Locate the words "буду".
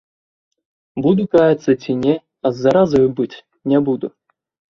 1.05-1.25, 3.91-4.07